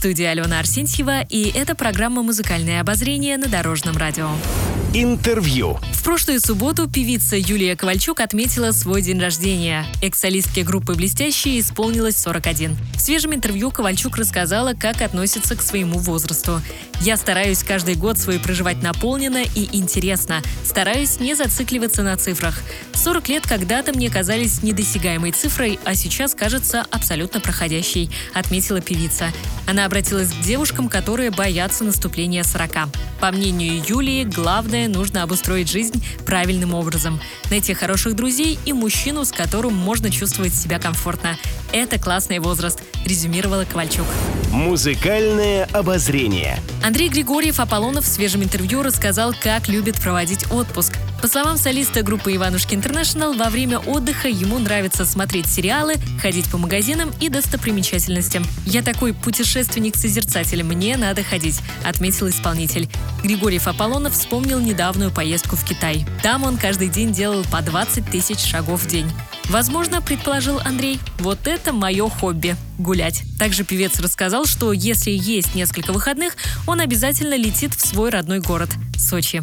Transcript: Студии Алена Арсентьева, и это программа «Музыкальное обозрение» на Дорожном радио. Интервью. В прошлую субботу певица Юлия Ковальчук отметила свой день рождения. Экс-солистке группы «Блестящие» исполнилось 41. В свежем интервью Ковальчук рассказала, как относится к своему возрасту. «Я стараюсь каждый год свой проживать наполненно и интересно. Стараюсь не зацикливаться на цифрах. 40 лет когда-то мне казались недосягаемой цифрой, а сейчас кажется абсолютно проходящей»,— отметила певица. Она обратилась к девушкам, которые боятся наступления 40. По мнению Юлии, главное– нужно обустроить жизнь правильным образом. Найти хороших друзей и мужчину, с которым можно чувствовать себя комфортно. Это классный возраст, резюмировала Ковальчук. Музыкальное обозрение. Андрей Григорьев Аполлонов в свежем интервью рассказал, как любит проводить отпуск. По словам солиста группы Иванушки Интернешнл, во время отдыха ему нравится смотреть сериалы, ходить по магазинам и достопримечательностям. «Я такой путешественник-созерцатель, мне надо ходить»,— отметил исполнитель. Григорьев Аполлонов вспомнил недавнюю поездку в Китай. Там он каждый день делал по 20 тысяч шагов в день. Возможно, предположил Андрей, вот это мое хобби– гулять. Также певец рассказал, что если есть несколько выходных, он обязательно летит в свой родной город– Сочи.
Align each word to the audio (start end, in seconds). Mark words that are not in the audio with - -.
Студии 0.00 0.24
Алена 0.24 0.60
Арсентьева, 0.60 1.26
и 1.28 1.52
это 1.54 1.74
программа 1.74 2.22
«Музыкальное 2.22 2.80
обозрение» 2.80 3.36
на 3.36 3.48
Дорожном 3.48 3.98
радио. 3.98 4.30
Интервью. 4.94 5.78
В 5.92 6.02
прошлую 6.02 6.40
субботу 6.40 6.88
певица 6.88 7.36
Юлия 7.36 7.76
Ковальчук 7.76 8.20
отметила 8.20 8.72
свой 8.72 9.02
день 9.02 9.20
рождения. 9.20 9.84
Экс-солистке 10.02 10.62
группы 10.64 10.94
«Блестящие» 10.94 11.60
исполнилось 11.60 12.16
41. 12.16 12.76
В 12.94 13.00
свежем 13.00 13.34
интервью 13.34 13.70
Ковальчук 13.70 14.16
рассказала, 14.16 14.72
как 14.72 15.02
относится 15.02 15.54
к 15.54 15.60
своему 15.60 15.98
возрасту. 15.98 16.62
«Я 17.02 17.18
стараюсь 17.18 17.62
каждый 17.62 17.94
год 17.94 18.18
свой 18.18 18.40
проживать 18.40 18.82
наполненно 18.82 19.42
и 19.42 19.68
интересно. 19.76 20.42
Стараюсь 20.64 21.20
не 21.20 21.34
зацикливаться 21.34 22.02
на 22.02 22.16
цифрах. 22.16 22.60
40 22.94 23.28
лет 23.28 23.46
когда-то 23.46 23.92
мне 23.92 24.10
казались 24.10 24.62
недосягаемой 24.62 25.32
цифрой, 25.32 25.78
а 25.84 25.94
сейчас 25.94 26.34
кажется 26.34 26.84
абсолютно 26.90 27.40
проходящей»,— 27.40 28.10
отметила 28.34 28.80
певица. 28.80 29.32
Она 29.66 29.84
обратилась 29.90 30.30
к 30.30 30.40
девушкам, 30.42 30.88
которые 30.88 31.32
боятся 31.32 31.82
наступления 31.82 32.44
40. 32.44 32.70
По 33.20 33.32
мнению 33.32 33.82
Юлии, 33.84 34.22
главное– 34.22 34.86
нужно 34.88 35.24
обустроить 35.24 35.68
жизнь 35.68 36.00
правильным 36.24 36.74
образом. 36.74 37.20
Найти 37.50 37.74
хороших 37.74 38.14
друзей 38.14 38.56
и 38.64 38.72
мужчину, 38.72 39.24
с 39.24 39.32
которым 39.32 39.74
можно 39.74 40.08
чувствовать 40.08 40.54
себя 40.54 40.78
комфортно. 40.78 41.36
Это 41.72 41.98
классный 41.98 42.38
возраст, 42.38 42.80
резюмировала 43.04 43.64
Ковальчук. 43.64 44.06
Музыкальное 44.52 45.64
обозрение. 45.72 46.60
Андрей 46.84 47.08
Григорьев 47.08 47.58
Аполлонов 47.58 48.04
в 48.04 48.08
свежем 48.08 48.44
интервью 48.44 48.84
рассказал, 48.84 49.34
как 49.42 49.66
любит 49.66 50.00
проводить 50.00 50.48
отпуск. 50.52 50.92
По 51.20 51.28
словам 51.28 51.58
солиста 51.58 52.02
группы 52.02 52.34
Иванушки 52.34 52.74
Интернешнл, 52.74 53.34
во 53.34 53.50
время 53.50 53.78
отдыха 53.78 54.28
ему 54.28 54.58
нравится 54.58 55.04
смотреть 55.04 55.46
сериалы, 55.46 55.96
ходить 56.18 56.50
по 56.50 56.56
магазинам 56.56 57.12
и 57.20 57.28
достопримечательностям. 57.28 58.42
«Я 58.64 58.82
такой 58.82 59.12
путешественник-созерцатель, 59.12 60.62
мне 60.62 60.96
надо 60.96 61.22
ходить»,— 61.22 61.60
отметил 61.84 62.30
исполнитель. 62.30 62.88
Григорьев 63.22 63.68
Аполлонов 63.68 64.14
вспомнил 64.14 64.60
недавнюю 64.60 65.10
поездку 65.10 65.56
в 65.56 65.64
Китай. 65.64 66.06
Там 66.22 66.42
он 66.42 66.56
каждый 66.56 66.88
день 66.88 67.12
делал 67.12 67.44
по 67.52 67.60
20 67.60 68.10
тысяч 68.10 68.40
шагов 68.40 68.82
в 68.82 68.86
день. 68.86 69.10
Возможно, 69.50 70.00
предположил 70.00 70.58
Андрей, 70.64 71.00
вот 71.18 71.46
это 71.46 71.74
мое 71.74 72.08
хобби– 72.08 72.56
гулять. 72.78 73.24
Также 73.38 73.64
певец 73.64 74.00
рассказал, 74.00 74.46
что 74.46 74.72
если 74.72 75.10
есть 75.10 75.54
несколько 75.54 75.92
выходных, 75.92 76.34
он 76.66 76.80
обязательно 76.80 77.36
летит 77.36 77.74
в 77.74 77.86
свой 77.86 78.08
родной 78.08 78.40
город– 78.40 78.70
Сочи. 78.96 79.42